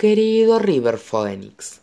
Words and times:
Querido 0.00 0.58
River 0.58 0.96
Phoenix, 0.96 1.82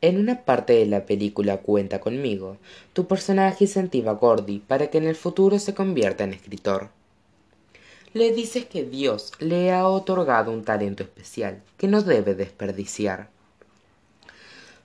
en 0.00 0.18
una 0.18 0.46
parte 0.46 0.72
de 0.72 0.86
la 0.86 1.04
película 1.04 1.58
Cuenta 1.58 2.00
conmigo, 2.00 2.56
tu 2.94 3.06
personaje 3.06 3.64
incentiva 3.64 4.12
a 4.12 4.14
Gordy 4.14 4.60
para 4.60 4.86
que 4.86 4.96
en 4.96 5.06
el 5.06 5.14
futuro 5.14 5.58
se 5.58 5.74
convierta 5.74 6.24
en 6.24 6.32
escritor. 6.32 6.88
Le 8.14 8.32
dices 8.32 8.64
que 8.64 8.82
Dios 8.82 9.32
le 9.40 9.72
ha 9.72 9.86
otorgado 9.86 10.50
un 10.50 10.64
talento 10.64 11.02
especial 11.02 11.60
que 11.76 11.86
no 11.86 12.00
debe 12.00 12.34
desperdiciar. 12.34 13.28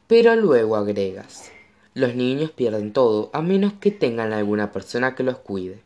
Pero 0.08 0.36
luego 0.36 0.76
agregas, 0.76 1.50
los 1.94 2.14
niños 2.14 2.52
pierden 2.52 2.92
todo 2.92 3.30
a 3.32 3.42
menos 3.42 3.72
que 3.80 3.92
tengan 3.92 4.34
alguna 4.34 4.74
persona 4.74 5.16
que 5.16 5.24
los 5.24 5.38
cuide. 5.38 5.80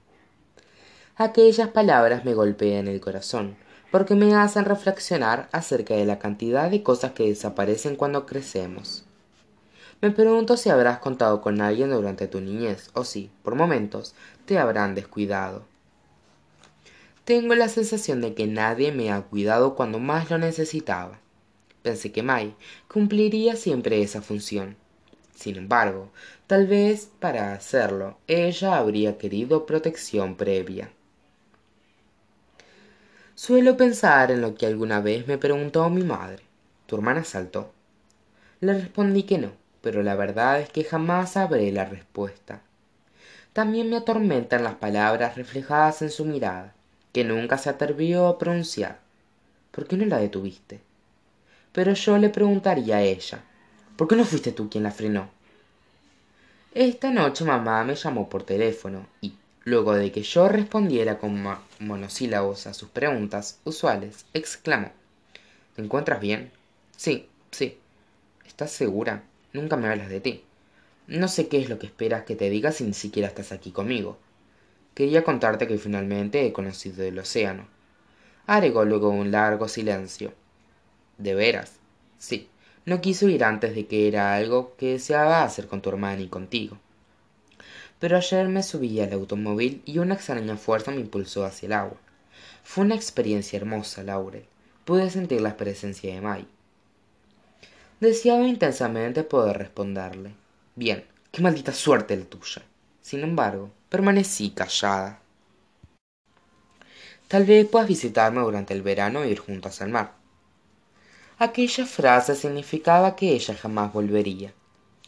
Aquellas 1.17 1.69
palabras 1.69 2.25
me 2.25 2.33
golpean 2.33 2.87
el 2.87 2.99
corazón, 2.99 3.57
porque 3.91 4.15
me 4.15 4.35
hacen 4.35 4.65
reflexionar 4.65 5.49
acerca 5.51 5.95
de 5.95 6.05
la 6.05 6.19
cantidad 6.19 6.69
de 6.69 6.83
cosas 6.83 7.13
que 7.13 7.27
desaparecen 7.27 7.95
cuando 7.95 8.25
crecemos. 8.25 9.05
Me 10.01 10.11
pregunto 10.11 10.57
si 10.57 10.69
habrás 10.69 10.99
contado 10.99 11.41
con 11.41 11.59
alguien 11.59 11.89
durante 11.89 12.27
tu 12.27 12.39
niñez 12.39 12.91
o 12.93 13.03
si, 13.03 13.31
por 13.41 13.55
momentos, 13.55 14.13
te 14.45 14.59
habrán 14.59 14.93
descuidado. 14.93 15.63
Tengo 17.25 17.55
la 17.55 17.67
sensación 17.67 18.21
de 18.21 18.33
que 18.33 18.47
nadie 18.47 18.91
me 18.91 19.11
ha 19.11 19.21
cuidado 19.21 19.75
cuando 19.75 19.99
más 19.99 20.29
lo 20.29 20.37
necesitaba. 20.37 21.19
Pensé 21.81 22.11
que 22.11 22.23
Mai 22.23 22.55
cumpliría 22.87 23.55
siempre 23.55 24.01
esa 24.01 24.21
función. 24.21 24.75
Sin 25.35 25.55
embargo, 25.55 26.09
tal 26.47 26.67
vez 26.67 27.09
para 27.19 27.53
hacerlo 27.53 28.17
ella 28.27 28.77
habría 28.77 29.17
querido 29.17 29.65
protección 29.65 30.35
previa. 30.35 30.91
Suelo 33.37 33.77
pensar 33.77 34.31
en 34.31 34.41
lo 34.41 34.55
que 34.55 34.65
alguna 34.65 34.99
vez 34.99 35.27
me 35.27 35.37
preguntó 35.37 35.87
mi 35.91 36.01
madre. 36.01 36.41
¿Tu 36.87 36.95
hermana 36.95 37.23
saltó? 37.23 37.71
Le 38.61 38.73
respondí 38.73 39.23
que 39.23 39.37
no, 39.37 39.51
pero 39.81 40.01
la 40.01 40.15
verdad 40.15 40.59
es 40.59 40.69
que 40.69 40.83
jamás 40.83 41.33
sabré 41.33 41.71
la 41.71 41.85
respuesta. 41.85 42.63
También 43.53 43.91
me 43.91 43.97
atormentan 43.97 44.63
las 44.63 44.73
palabras 44.73 45.35
reflejadas 45.35 46.01
en 46.01 46.09
su 46.09 46.25
mirada, 46.25 46.73
que 47.13 47.23
nunca 47.23 47.59
se 47.59 47.69
atrevió 47.69 48.25
a 48.25 48.39
pronunciar. 48.39 48.97
¿Por 49.69 49.85
qué 49.85 49.97
no 49.97 50.07
la 50.07 50.17
detuviste? 50.17 50.79
Pero 51.73 51.93
yo 51.93 52.17
le 52.17 52.29
preguntaría 52.29 52.97
a 52.97 53.03
ella, 53.03 53.43
¿por 53.97 54.07
qué 54.07 54.15
no 54.15 54.25
fuiste 54.25 54.51
tú 54.51 54.67
quien 54.67 54.83
la 54.83 54.89
frenó? 54.89 55.29
Esta 56.73 57.11
noche 57.11 57.45
mamá 57.45 57.83
me 57.83 57.93
llamó 57.93 58.29
por 58.29 58.41
teléfono 58.41 59.05
y, 59.21 59.35
luego 59.67 59.95
de 59.95 60.13
que 60.13 60.23
yo 60.23 60.47
respondiera 60.47 61.17
con 61.17 61.43
monosílabos 61.79 62.67
a 62.67 62.73
sus 62.73 62.87
preguntas 62.87 63.59
usuales, 63.65 64.25
exclamó 64.33 64.93
¿Te 65.75 65.81
encuentras 65.81 66.21
bien? 66.21 66.53
Sí, 66.95 67.27
sí. 67.51 67.77
¿Estás 68.45 68.71
segura? 68.71 69.23
Nunca 69.51 69.75
me 69.75 69.89
hablas 69.89 70.07
de 70.07 70.21
ti. 70.21 70.45
No 71.07 71.27
sé 71.27 71.49
qué 71.49 71.59
es 71.59 71.67
lo 71.67 71.79
que 71.79 71.85
esperas 71.85 72.23
que 72.23 72.37
te 72.37 72.49
diga 72.49 72.71
si 72.71 72.85
ni 72.85 72.93
siquiera 72.93 73.27
estás 73.27 73.51
aquí 73.51 73.71
conmigo. 73.71 74.17
Quería 74.93 75.25
contarte 75.25 75.67
que 75.67 75.77
finalmente 75.77 76.45
he 76.45 76.53
conocido 76.53 77.03
el 77.03 77.19
océano. 77.19 77.67
Agregó 78.45 78.85
luego 78.85 79.09
un 79.09 79.31
largo 79.31 79.67
silencio. 79.67 80.33
¿De 81.17 81.35
veras? 81.35 81.73
Sí. 82.17 82.47
No 82.85 83.01
quiso 83.01 83.27
ir 83.27 83.43
antes 83.43 83.75
de 83.75 83.85
que 83.85 84.07
era 84.07 84.33
algo 84.33 84.75
que 84.77 84.93
deseaba 84.93 85.43
hacer 85.43 85.67
con 85.67 85.81
tu 85.81 85.89
hermana 85.89 86.21
y 86.21 86.29
contigo 86.29 86.77
pero 87.99 88.17
ayer 88.17 88.47
me 88.47 88.63
subí 88.63 88.99
al 88.99 89.13
automóvil 89.13 89.81
y 89.85 89.99
una 89.99 90.15
extraña 90.15 90.55
fuerza 90.57 90.91
me 90.91 91.01
impulsó 91.01 91.45
hacia 91.45 91.67
el 91.67 91.73
agua. 91.73 91.97
Fue 92.63 92.83
una 92.83 92.95
experiencia 92.95 93.57
hermosa, 93.57 94.03
Laurel. 94.03 94.45
Pude 94.85 95.09
sentir 95.09 95.41
la 95.41 95.57
presencia 95.57 96.13
de 96.13 96.21
May. 96.21 96.47
Deseaba 97.99 98.47
intensamente 98.47 99.23
poder 99.23 99.57
responderle. 99.57 100.33
Bien, 100.75 101.03
qué 101.31 101.41
maldita 101.41 101.73
suerte 101.73 102.15
la 102.15 102.25
tuya. 102.25 102.61
Sin 103.01 103.21
embargo, 103.21 103.71
permanecí 103.89 104.51
callada. 104.51 105.19
Tal 107.27 107.45
vez 107.45 107.67
puedas 107.67 107.87
visitarme 107.87 108.41
durante 108.41 108.73
el 108.73 108.83
verano 108.83 109.23
e 109.23 109.29
ir 109.29 109.39
juntos 109.39 109.81
al 109.81 109.89
mar. 109.89 110.13
Aquella 111.39 111.85
frase 111.85 112.35
significaba 112.35 113.15
que 113.15 113.31
ella 113.33 113.55
jamás 113.55 113.91
volvería 113.91 114.53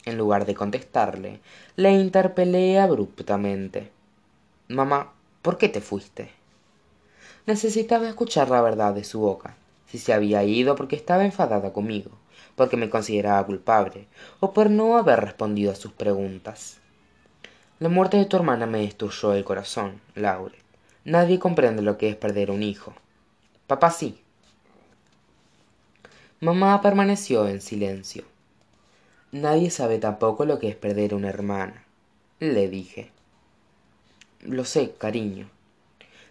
en 0.09 0.17
lugar 0.17 0.45
de 0.45 0.55
contestarle, 0.55 1.39
le 1.75 1.91
interpelé 1.91 2.79
abruptamente. 2.79 3.91
Mamá, 4.67 5.13
¿por 5.41 5.57
qué 5.57 5.69
te 5.69 5.81
fuiste? 5.81 6.31
Necesitaba 7.45 8.07
escuchar 8.07 8.49
la 8.49 8.61
verdad 8.61 8.93
de 8.93 9.03
su 9.03 9.19
boca, 9.21 9.55
si 9.87 9.97
se 9.97 10.13
había 10.13 10.43
ido 10.43 10.75
porque 10.75 10.95
estaba 10.95 11.25
enfadada 11.25 11.73
conmigo, 11.73 12.11
porque 12.55 12.77
me 12.77 12.89
consideraba 12.89 13.45
culpable, 13.45 14.07
o 14.39 14.53
por 14.53 14.69
no 14.69 14.97
haber 14.97 15.21
respondido 15.21 15.71
a 15.71 15.75
sus 15.75 15.91
preguntas. 15.91 16.77
La 17.79 17.89
muerte 17.89 18.17
de 18.17 18.25
tu 18.25 18.35
hermana 18.35 18.65
me 18.65 18.81
destruyó 18.81 19.33
el 19.33 19.45
corazón, 19.45 20.01
Laure. 20.13 20.57
Nadie 21.05 21.39
comprende 21.39 21.81
lo 21.81 21.97
que 21.97 22.09
es 22.09 22.15
perder 22.15 22.51
un 22.51 22.61
hijo. 22.61 22.93
Papá 23.67 23.89
sí. 23.89 24.21
Mamá 26.41 26.81
permaneció 26.81 27.47
en 27.47 27.61
silencio. 27.61 28.25
Nadie 29.31 29.69
sabe 29.69 29.99
tampoco 29.99 30.45
lo 30.45 30.57
que 30.57 30.69
es 30.69 30.75
perder 30.75 31.13
una 31.13 31.29
hermana, 31.29 31.83
le 32.39 32.67
dije. 32.67 33.11
Lo 34.41 34.65
sé, 34.65 34.95
cariño. 34.97 35.47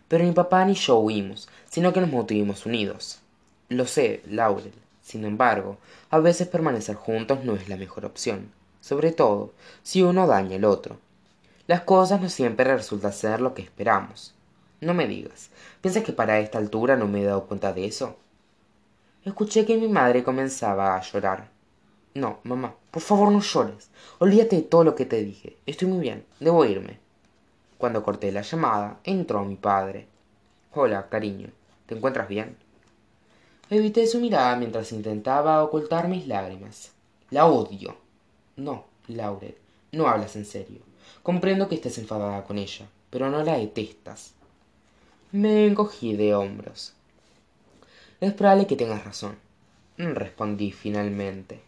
Pero 0.08 0.24
ni 0.24 0.32
papá 0.32 0.64
ni 0.64 0.74
yo 0.74 0.98
huimos, 0.98 1.48
sino 1.70 1.92
que 1.92 2.00
nos 2.00 2.10
mantuvimos 2.10 2.66
unidos. 2.66 3.20
Lo 3.68 3.86
sé, 3.86 4.22
Laurel. 4.26 4.72
Sin 5.00 5.24
embargo, 5.24 5.78
a 6.10 6.18
veces 6.18 6.48
permanecer 6.48 6.96
juntos 6.96 7.44
no 7.44 7.54
es 7.54 7.68
la 7.68 7.76
mejor 7.76 8.04
opción, 8.04 8.50
sobre 8.80 9.12
todo 9.12 9.52
si 9.84 10.02
uno 10.02 10.26
daña 10.26 10.56
al 10.56 10.64
otro. 10.64 10.98
Las 11.68 11.82
cosas 11.82 12.20
no 12.20 12.28
siempre 12.28 12.64
resultan 12.64 13.12
ser 13.12 13.40
lo 13.40 13.54
que 13.54 13.62
esperamos. 13.62 14.34
No 14.80 14.92
me 14.92 15.06
digas, 15.06 15.50
¿piensas 15.80 16.02
que 16.02 16.12
para 16.12 16.40
esta 16.40 16.58
altura 16.58 16.96
no 16.96 17.06
me 17.06 17.22
he 17.22 17.24
dado 17.24 17.46
cuenta 17.46 17.72
de 17.72 17.86
eso? 17.86 18.16
Escuché 19.24 19.64
que 19.64 19.76
mi 19.76 19.86
madre 19.86 20.24
comenzaba 20.24 20.96
a 20.96 21.02
llorar. 21.02 21.57
No, 22.18 22.40
mamá, 22.42 22.74
por 22.90 23.00
favor 23.00 23.30
no 23.30 23.40
llores. 23.40 23.90
Olvídate 24.18 24.56
de 24.56 24.62
todo 24.62 24.82
lo 24.82 24.96
que 24.96 25.06
te 25.06 25.22
dije. 25.22 25.56
Estoy 25.66 25.86
muy 25.86 26.00
bien. 26.00 26.24
Debo 26.40 26.64
irme. 26.64 26.98
Cuando 27.78 28.02
corté 28.02 28.32
la 28.32 28.42
llamada, 28.42 28.98
entró 29.04 29.44
mi 29.44 29.54
padre. 29.54 30.08
Hola, 30.74 31.08
cariño. 31.08 31.50
¿Te 31.86 31.94
encuentras 31.94 32.28
bien? 32.28 32.56
Evité 33.70 34.04
su 34.08 34.18
mirada 34.18 34.56
mientras 34.56 34.90
intentaba 34.90 35.62
ocultar 35.62 36.08
mis 36.08 36.26
lágrimas. 36.26 36.90
La 37.30 37.46
odio. 37.46 37.96
No, 38.56 38.86
Laurel, 39.06 39.56
no 39.92 40.08
hablas 40.08 40.34
en 40.34 40.44
serio. 40.44 40.80
Comprendo 41.22 41.68
que 41.68 41.76
estés 41.76 41.98
enfadada 41.98 42.42
con 42.42 42.58
ella, 42.58 42.88
pero 43.10 43.30
no 43.30 43.44
la 43.44 43.58
detestas. 43.58 44.32
Me 45.30 45.68
encogí 45.68 46.16
de 46.16 46.34
hombros. 46.34 46.94
Es 48.20 48.32
probable 48.32 48.66
que 48.66 48.74
tengas 48.74 49.04
razón, 49.04 49.36
respondí 49.96 50.72
finalmente. 50.72 51.67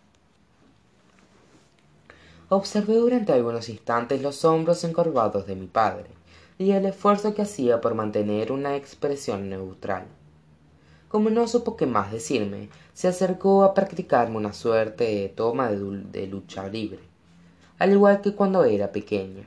Observé 2.52 2.96
durante 2.96 3.32
algunos 3.32 3.68
instantes 3.68 4.20
los 4.22 4.44
hombros 4.44 4.82
encorvados 4.82 5.46
de 5.46 5.54
mi 5.54 5.68
padre 5.68 6.10
y 6.58 6.72
el 6.72 6.84
esfuerzo 6.84 7.32
que 7.32 7.42
hacía 7.42 7.80
por 7.80 7.94
mantener 7.94 8.50
una 8.50 8.74
expresión 8.74 9.48
neutral. 9.48 10.08
Como 11.06 11.30
no 11.30 11.46
supo 11.46 11.76
qué 11.76 11.86
más 11.86 12.10
decirme, 12.10 12.68
se 12.92 13.06
acercó 13.06 13.62
a 13.62 13.72
practicarme 13.72 14.36
una 14.36 14.52
suerte 14.52 15.04
de 15.04 15.28
toma 15.28 15.70
de, 15.70 16.26
lucha 16.26 16.66
libre, 16.66 16.98
al 17.78 17.92
igual 17.92 18.20
que 18.20 18.34
cuando 18.34 18.64
era 18.64 18.90
pequeño. 18.90 19.44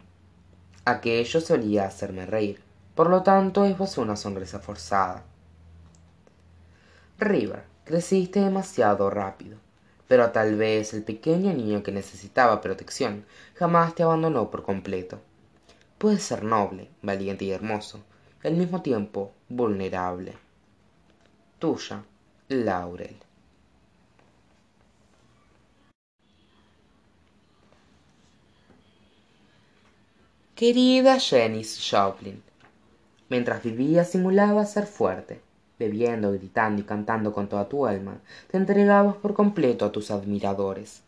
Aquello 0.86 1.42
solía 1.42 1.86
hacerme 1.86 2.26
reír, 2.26 2.62
por 2.96 3.10
lo 3.10 3.22
tanto 3.22 3.66
esbozó 3.66 4.02
una 4.02 4.16
sonrisa 4.16 4.60
forzada. 4.60 5.26
River, 7.20 7.64
creciste 7.84 8.40
demasiado 8.40 9.10
rápido 9.10 9.63
pero 10.14 10.30
tal 10.30 10.56
vez 10.56 10.94
el 10.94 11.02
pequeño 11.02 11.52
niño 11.54 11.82
que 11.82 11.92
necesitaba 11.92 12.62
protección 12.62 13.26
jamás 13.56 13.96
te 13.96 14.04
abandonó 14.04 14.52
por 14.52 14.62
completo. 14.62 15.20
Puedes 15.98 16.22
ser 16.22 16.44
noble, 16.44 16.92
valiente 17.02 17.46
y 17.46 17.52
hermoso, 17.52 18.04
al 18.44 18.54
mismo 18.54 18.84
tiempo 18.84 19.32
vulnerable. 19.50 20.34
Tuya, 21.58 22.04
Laurel. 22.48 23.16
Querida 30.54 31.18
Janice 31.20 31.82
Joplin, 31.90 32.44
mientras 33.30 33.64
vivía 33.64 34.06
simulaba 34.06 34.64
ser 34.68 34.86
fuerte 34.86 35.42
bebiendo, 35.84 36.32
gritando 36.32 36.82
y 36.82 36.86
cantando 36.86 37.34
con 37.34 37.48
toda 37.48 37.70
tu 37.70 37.86
alma, 37.86 38.18
te 38.50 38.58
entregabas 38.58 39.16
por 39.18 39.34
completo 39.34 39.86
a 39.86 39.92
tus 39.92 40.12
admiradores. 40.12 41.02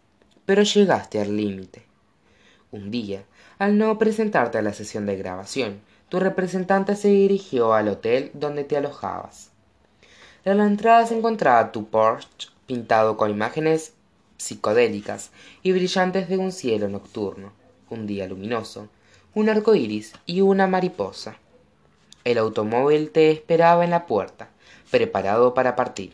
Pero 0.45 0.63
llegaste 0.63 1.19
al 1.19 1.35
límite. 1.35 1.83
Un 2.71 2.91
día, 2.91 3.23
al 3.57 3.77
no 3.77 3.97
presentarte 3.97 4.57
a 4.57 4.61
la 4.61 4.73
sesión 4.73 5.05
de 5.05 5.17
grabación, 5.17 5.79
tu 6.09 6.19
representante 6.19 6.95
se 6.95 7.07
dirigió 7.07 7.73
al 7.73 7.87
hotel 7.87 8.31
donde 8.33 8.63
te 8.63 8.77
alojabas. 8.77 9.51
En 10.43 10.59
la 10.59 10.67
entrada 10.67 11.05
se 11.07 11.17
encontraba 11.17 11.71
tu 11.71 11.87
Porsche 11.87 12.49
pintado 12.67 13.17
con 13.17 13.31
imágenes 13.31 13.93
psicodélicas 14.37 15.31
y 15.63 15.71
brillantes 15.71 16.29
de 16.29 16.37
un 16.37 16.51
cielo 16.51 16.89
nocturno, 16.89 17.53
un 17.89 18.07
día 18.07 18.27
luminoso, 18.27 18.89
un 19.33 19.49
arco 19.49 19.75
iris 19.75 20.13
y 20.25 20.41
una 20.41 20.67
mariposa. 20.67 21.37
El 22.23 22.37
automóvil 22.37 23.11
te 23.11 23.31
esperaba 23.31 23.83
en 23.83 23.91
la 23.91 24.05
puerta, 24.05 24.49
preparado 24.91 25.53
para 25.53 25.75
partir. 25.75 26.13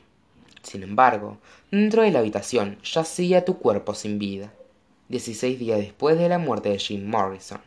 Sin 0.63 0.83
embargo, 0.83 1.38
dentro 1.71 2.03
de 2.03 2.12
la 2.12 2.19
habitación 2.19 2.77
yacía 2.83 3.45
tu 3.45 3.57
cuerpo 3.57 3.94
sin 3.95 4.19
vida, 4.19 4.53
dieciséis 5.09 5.57
días 5.59 5.79
después 5.79 6.18
de 6.18 6.29
la 6.29 6.38
muerte 6.38 6.69
de 6.69 6.79
Jim 6.79 7.06
Morrison. 7.06 7.62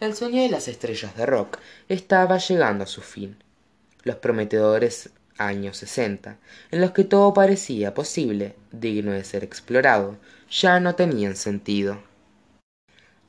El 0.00 0.14
sueño 0.14 0.42
de 0.42 0.48
las 0.48 0.68
estrellas 0.68 1.16
de 1.16 1.26
rock 1.26 1.58
estaba 1.88 2.38
llegando 2.38 2.84
a 2.84 2.86
su 2.86 3.00
fin. 3.00 3.36
Los 4.04 4.16
prometedores 4.16 5.10
años 5.38 5.78
sesenta, 5.78 6.38
en 6.70 6.80
los 6.80 6.92
que 6.92 7.02
todo 7.02 7.34
parecía 7.34 7.94
posible, 7.94 8.54
digno 8.70 9.10
de 9.10 9.24
ser 9.24 9.42
explorado, 9.42 10.16
ya 10.50 10.78
no 10.78 10.94
tenían 10.94 11.34
sentido. 11.34 11.98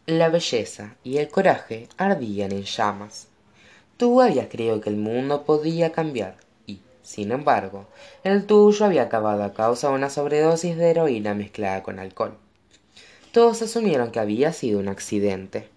La 0.05 0.29
belleza 0.29 0.95
y 1.03 1.17
el 1.17 1.29
coraje 1.29 1.87
ardían 1.97 2.51
en 2.51 2.63
llamas. 2.63 3.28
Tú 3.99 4.21
habías 4.21 4.47
creído 4.47 4.79
que 4.79 4.89
el 4.89 4.95
mundo 4.95 5.43
podía 5.43 5.91
cambiar 5.91 6.37
y, 6.65 6.79
sin 7.03 7.33
embargo, 7.33 7.85
el 8.23 8.45
tuyo 8.45 8.85
había 8.85 9.03
acabado 9.03 9.43
a 9.43 9.51
causa 9.51 9.89
de 9.89 9.95
una 9.95 10.09
sobredosis 10.09 10.77
de 10.77 10.91
heroína 10.91 11.33
mezclada 11.33 11.83
con 11.83 11.99
alcohol. 11.99 12.37
Todos 13.33 13.61
asumieron 13.61 14.11
que 14.11 14.21
había 14.21 14.53
sido 14.53 14.79
un 14.79 14.87
accidente. 14.87 15.67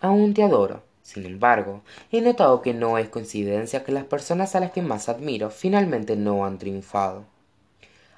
Aún 0.00 0.32
te 0.32 0.44
adoro, 0.44 0.84
sin 1.02 1.26
embargo, 1.26 1.82
he 2.12 2.20
notado 2.20 2.62
que 2.62 2.72
no 2.72 2.96
es 2.98 3.08
coincidencia 3.08 3.82
que 3.82 3.90
las 3.90 4.04
personas 4.04 4.54
a 4.54 4.60
las 4.60 4.70
que 4.70 4.82
más 4.82 5.08
admiro 5.08 5.50
finalmente 5.50 6.14
no 6.14 6.44
han 6.44 6.58
triunfado. 6.58 7.24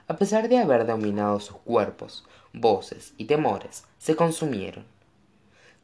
A 0.09 0.19
pesar 0.19 0.51
de 0.51 0.59
haber 0.59 0.87
dominado 0.87 1.41
sus 1.41 1.57
cuerpos, 1.57 2.27
voces 2.53 3.15
y 3.17 3.25
temores, 3.25 3.85
se 3.97 4.15
consumieron. 4.15 4.94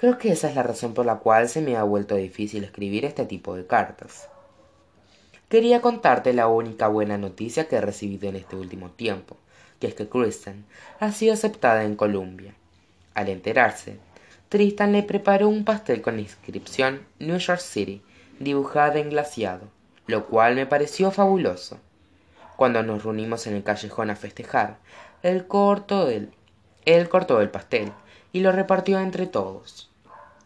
Creo 0.01 0.17
que 0.17 0.33
esa 0.33 0.49
es 0.49 0.55
la 0.55 0.63
razón 0.63 0.95
por 0.95 1.05
la 1.05 1.17
cual 1.17 1.47
se 1.51 1.61
me 1.61 1.77
ha 1.77 1.83
vuelto 1.83 2.15
difícil 2.17 2.65
escribir 2.65 3.05
este 3.05 3.27
tipo 3.27 3.55
de 3.55 3.67
cartas. 3.67 4.31
Quería 5.51 5.83
contarte 5.83 6.33
la 6.33 6.49
única 6.49 6.89
buena 6.89 7.19
noticia 7.19 7.69
que 7.69 7.77
he 7.77 7.81
recibido 7.83 8.27
en 8.27 8.37
este 8.37 8.57
último 8.57 8.93
tiempo, 8.93 9.37
que 9.79 9.89
es 9.89 9.95
que 9.95 10.09
Kristen 10.09 10.65
ha 11.01 11.13
sido 11.13 11.35
aceptada 11.35 11.85
en 11.85 11.97
Columbia. 11.97 12.55
Al 13.13 13.29
enterarse, 13.29 13.99
Tristan 14.49 14.93
le 14.93 15.03
preparó 15.03 15.51
un 15.51 15.67
pastel 15.67 16.01
con 16.01 16.15
la 16.15 16.23
inscripción 16.23 17.03
New 17.19 17.37
York 17.37 17.61
City, 17.61 18.01
dibujada 18.39 19.01
en 19.01 19.11
glaciado, 19.11 19.69
lo 20.07 20.25
cual 20.29 20.55
me 20.55 20.65
pareció 20.65 21.11
fabuloso. 21.11 21.79
Cuando 22.57 22.83
nos 22.83 23.05
reunimos 23.05 23.47
en 23.47 23.55
el 23.55 23.65
callejón 23.65 24.09
a 24.09 24.17
festejar, 24.17 24.79
él 25.23 25.47
cortó 25.47 26.09
él 26.09 27.09
cortó 27.11 27.43
el 27.43 27.51
pastel 27.51 27.93
y 28.33 28.41
lo 28.41 28.51
repartió 28.51 28.99
entre 28.99 29.27
todos. 29.27 29.90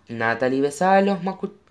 Natalie 0.08 0.60
besaba 0.60 1.00
los, 1.00 1.18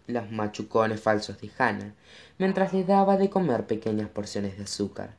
los 0.07 0.31
machucones 0.31 1.01
falsos 1.01 1.39
de 1.39 1.51
Hannah, 1.57 1.93
mientras 2.37 2.73
le 2.73 2.83
daba 2.83 3.17
de 3.17 3.29
comer 3.29 3.65
pequeñas 3.65 4.09
porciones 4.09 4.57
de 4.57 4.63
azúcar. 4.63 5.15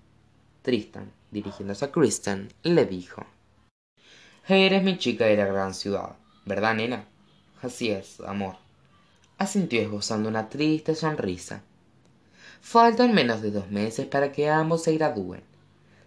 Tristan, 0.62 1.11
dirigiéndose 1.31 1.84
a 1.84 1.93
Kristen, 1.93 2.49
le 2.62 2.87
dijo 2.87 3.25
Eres 4.49 4.82
mi 4.82 4.99
chica 4.99 5.26
de 5.26 5.37
la 5.37 5.46
gran 5.46 5.75
ciudad 5.75 6.16
verdad 6.44 6.75
nena 6.75 7.06
así 7.62 7.90
es 7.90 8.20
amor 8.20 8.56
asintió 9.38 9.81
esbozando 9.81 10.28
una 10.28 10.49
triste 10.49 10.94
sonrisa. 10.94 11.62
Faltan 12.61 13.12
menos 13.12 13.43
de 13.43 13.50
dos 13.50 13.70
meses 13.70 14.06
para 14.06 14.31
que 14.31 14.49
ambos 14.49 14.84
se 14.84 14.94
gradúen. 14.94 15.43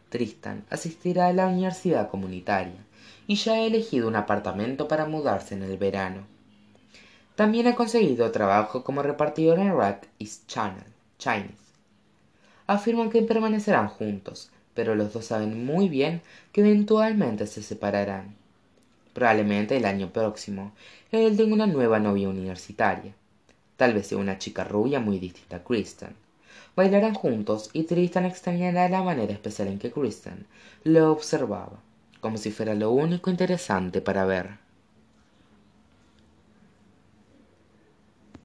Tristan 0.09 0.65
asistirá 0.69 1.27
a 1.27 1.33
la 1.33 1.47
universidad 1.47 2.09
comunitaria 2.09 2.85
y 3.27 3.35
ya 3.35 3.53
ha 3.53 3.61
elegido 3.61 4.07
un 4.07 4.15
apartamento 4.15 4.87
para 4.87 5.05
mudarse 5.05 5.55
en 5.55 5.63
el 5.63 5.77
verano 5.77 6.25
también 7.37 7.67
ha 7.67 7.75
conseguido 7.75 8.29
trabajo 8.31 8.83
como 8.83 9.01
repartidor 9.01 9.59
en 9.59 9.77
rack 9.77 10.09
east 10.19 10.45
channel 10.47 10.83
chinese 11.17 11.71
afirman 12.67 13.09
que 13.09 13.21
permanecerán 13.21 13.87
juntos 13.87 14.49
pero 14.73 14.93
los 14.93 15.13
dos 15.13 15.23
saben 15.23 15.65
muy 15.65 15.87
bien 15.87 16.21
que 16.51 16.59
eventualmente 16.59 17.47
se 17.47 17.63
separarán 17.63 18.35
probablemente 19.13 19.77
el 19.77 19.85
año 19.85 20.09
próximo 20.09 20.73
él 21.13 21.37
tenga 21.37 21.53
una 21.53 21.67
nueva 21.67 21.99
novia 21.99 22.27
universitaria 22.27 23.13
tal 23.77 23.93
vez 23.93 24.07
sea 24.07 24.17
una 24.17 24.39
chica 24.39 24.63
rubia 24.63 24.99
muy 24.99 25.19
distinta 25.19 25.57
a 25.57 25.63
Kristen. 25.63 26.15
Bailarán 26.75 27.13
juntos 27.13 27.69
y 27.73 27.83
Tristan 27.83 28.25
extrañará 28.25 28.89
la 28.89 29.01
manera 29.01 29.33
especial 29.33 29.67
en 29.69 29.79
que 29.79 29.91
Kristen 29.91 30.45
lo 30.83 31.11
observaba, 31.11 31.79
como 32.19 32.37
si 32.37 32.51
fuera 32.51 32.75
lo 32.75 32.91
único 32.91 33.29
interesante 33.29 34.01
para 34.01 34.25
ver. 34.25 34.66